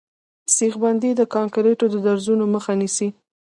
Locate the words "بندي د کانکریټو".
0.83-1.85